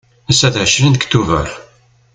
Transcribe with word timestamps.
Ass-a 0.29 0.47
d 0.53 0.55
ɛecrin 0.61 0.93
deg 0.95 1.03
Tubeṛ. 1.11 1.49